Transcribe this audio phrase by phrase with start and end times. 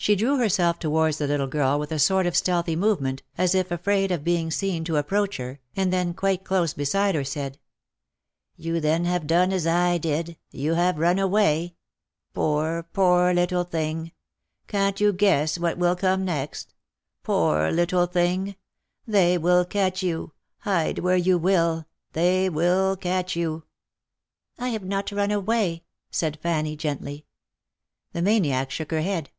[0.00, 3.70] She drew herself towards the little girl with a sort of stealthy movement, as if
[3.72, 7.58] afraid of being seen to approach her, and when quite close beside her, said,"
[8.56, 11.74] You then have done as I did— you have run away?
[12.32, 14.68] Poor, poor 272 THE LIFE AND ADVENTURES little thing!
[14.68, 16.74] Can't you guess what will come next?
[17.24, 18.56] Poor little thing!
[19.06, 20.30] They will catch you!
[20.58, 23.64] hide where you will, they will catch you.""
[24.60, 25.82] I have not run away,"
[26.12, 27.26] said Fanny, gently.
[28.12, 29.30] The maniac shook her head.